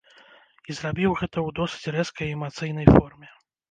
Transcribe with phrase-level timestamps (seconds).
[0.69, 3.35] І зрабіў гэта ў досыць рэзкай і эмацыйнай форме.